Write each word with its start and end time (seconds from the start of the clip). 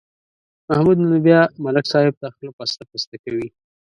محمود 0.69 0.97
نن 1.01 1.13
بیا 1.25 1.39
ملک 1.63 1.85
صاحب 1.91 2.13
ته 2.21 2.27
خوله 2.35 2.51
پسته 2.57 2.81
پسته 2.91 3.15
کوي. 3.23 3.47